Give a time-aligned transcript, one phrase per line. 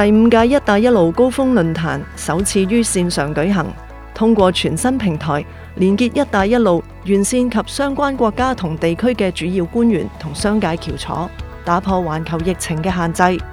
[0.00, 3.66] 第五届“一带一路”高峰论坛首次于线上举行，
[4.14, 11.30] 通过全新平台连结“一带一路”沿线及相关国家同地区嘅主要官员同商界翘楚，
[11.64, 13.44] 打破环球疫情嘅限制。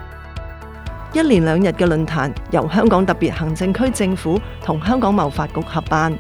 [1.14, 6.16] 一连两日嘅论坛由香港特别行政区政府同香港贸发局合办，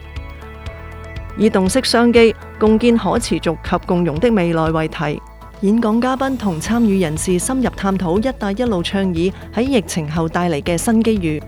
[1.37, 5.21] 以洞悉商机、共建可持续及共融的未来为题。
[5.61, 11.41] 演讲嘉宾同参与人士深入探讨“一带一路”倡议喺疫情后带嚟嘅新机遇。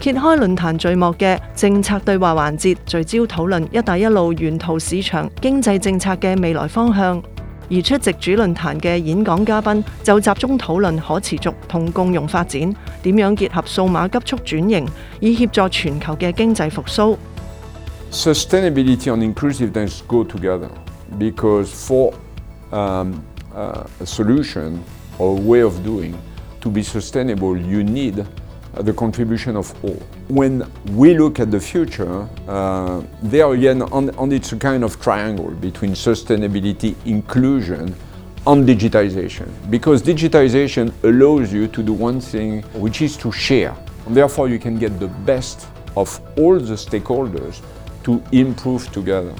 [0.00, 7.22] 揭开论坛序幕嘅政策对话环节，聚焦讨论“一带一路”沿途市场经济政策嘅未来方向。
[7.68, 12.60] 而出席主论坛嘅演讲嘉宾就集中讨论可持续同共融发展，
[13.04, 14.84] 点样结合数码急速转型，
[15.20, 17.16] 以协助全球嘅经济复苏。
[18.10, 20.68] Sustainability and inclusiveness go together.
[21.18, 22.14] because for
[22.72, 24.82] um, uh, a solution
[25.18, 26.18] or way of doing
[26.60, 29.98] to be sustainable, you need uh, the contribution of all.
[30.28, 35.00] When we look at the future, uh, there again, on, on, it's a kind of
[35.00, 37.94] triangle between sustainability, inclusion,
[38.46, 39.48] and digitization.
[39.70, 43.76] Because digitization allows you to do one thing, which is to share.
[44.06, 47.60] And therefore, you can get the best of all the stakeholders
[48.04, 49.34] to improve together.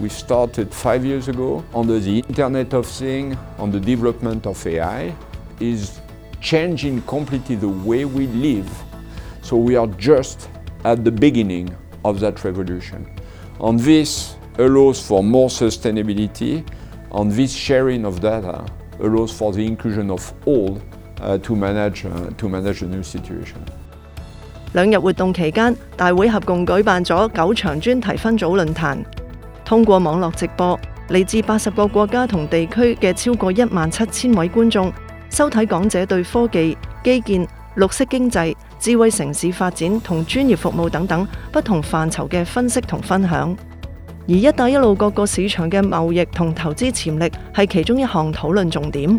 [0.00, 5.12] We started five years ago under the Internet of Things, on the development of AI,
[5.60, 6.00] is
[6.40, 8.64] changing completely the way we live.
[9.42, 10.48] So we are just
[10.86, 11.68] at the beginning
[12.06, 13.06] of that revolution.
[13.60, 16.64] And this allows for more sustainability,
[17.12, 18.64] and this sharing of data
[18.98, 20.80] allows for the inclusion of all
[21.20, 23.58] uh, to, manage, uh, to manage the new situation.
[24.72, 29.21] 兩日活動期間，大會合共舉辦咗九場專題分組論壇。
[29.72, 30.78] 通过网络直播，
[31.08, 34.92] 嚟自八十个国家同地区嘅超过一万七千位观众，
[35.30, 43.56] 收睇讲者对科技、基建、绿色经济、智慧城市发展同专业服务等等不同范畴嘅分析同分享。
[44.28, 49.18] 而一带一路各个市场嘅贸易同投资潜力系其中一项讨论重点。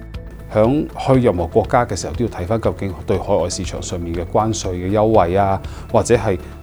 [0.53, 0.72] 响
[1.08, 5.59] 去任何国家嘅时候，都要睇翻究竟对海外市场上面嘅关税嘅优惠啊，
[5.92, 6.38] 或者系。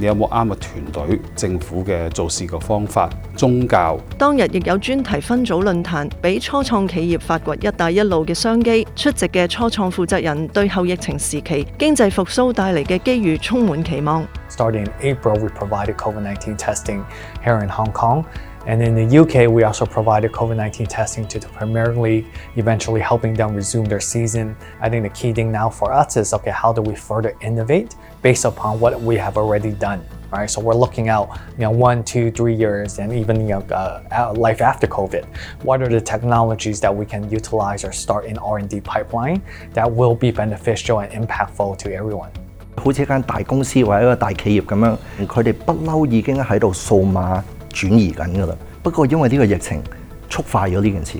[0.00, 1.20] 你有冇啱嘅團隊？
[1.34, 3.98] 政府嘅做事嘅方法、宗教。
[4.16, 8.86] 當日亦有專題分組論壇，俾初創企業發掘「一帶一路」嘅商機。
[8.94, 14.24] 出席嘅初創負責人對後疫情時期經濟復甦帶嚟嘅機遇充滿期望。
[18.68, 23.54] And in the UK, we also provided COVID-19 testing to the Premier League, eventually helping them
[23.54, 24.54] resume their season.
[24.78, 27.94] I think the key thing now for us is, okay, how do we further innovate
[28.20, 30.04] based upon what we have already done?
[30.30, 33.60] Right, so we're looking out, you know, one, two, three years, and even you know,
[33.70, 35.24] uh, uh life after COVID.
[35.62, 39.40] What are the technologies that we can utilize or start in R&D pipeline
[39.72, 42.28] that will be beneficial and impactful to everyone?
[42.76, 44.96] 好似一間大公司或者一個大企業咁樣，
[45.26, 47.40] 佢哋不嬲已經喺度數碼
[47.72, 49.82] 轉移緊㗎啦，不過因為呢個疫情，
[50.28, 51.18] 促快咗呢件事。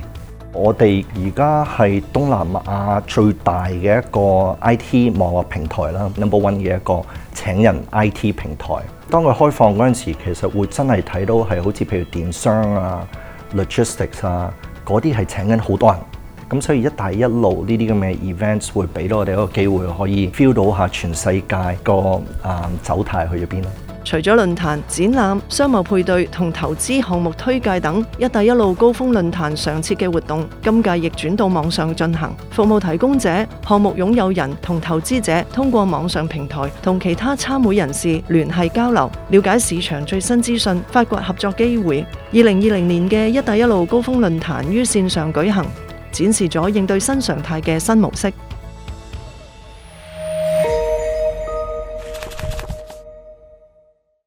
[0.54, 7.02] 我哋而家係東南亞最大嘅一個 IT 網絡平台啦，number one 嘅一個
[7.34, 8.66] 請人 IT 平台。
[9.10, 13.06] 當佢開放嗰陣時，其實會真係睇到係好似譬如電商啊、
[13.54, 14.52] logistics 啊
[14.84, 16.00] 嗰啲係請緊好多人。
[16.48, 23.68] 咁所以一帶一路呢啲咁嘅 events 會俾到我哋一個機會，可以 feel 到下全世界個啊走態去咗邊咯。
[24.08, 32.36] 除咗论坛、展览、商贸配对同投资项目推介等“一带一路”高峰论坛常设嘅活动，今届亦转到网上进行。
[32.50, 33.28] 服务提供者、
[33.68, 42.00] 项目拥有人同投资者通过网上平台同其他参会人士联系交流，了解市场最新资讯，发掘合作机会。
[42.32, 45.62] 二零二零年嘅“一带一路”高峰论坛于线上举行，
[46.10, 48.32] 展示咗应对新常态嘅新模式。